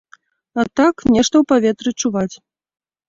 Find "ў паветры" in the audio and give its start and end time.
1.41-1.89